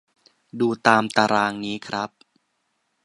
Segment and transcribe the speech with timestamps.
[0.59, 2.09] ดูตามตารางนี้ครับ